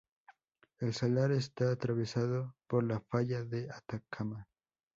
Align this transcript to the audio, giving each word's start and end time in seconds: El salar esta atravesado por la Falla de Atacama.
El 0.79 0.95
salar 0.95 1.31
esta 1.31 1.69
atravesado 1.69 2.55
por 2.67 2.83
la 2.83 3.01
Falla 3.01 3.43
de 3.43 3.69
Atacama. 3.69 4.47